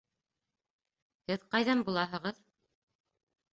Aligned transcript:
Һеҙ 1.33 1.45
ҡайҙан 1.53 1.85
булаһығыҙ? 1.91 2.43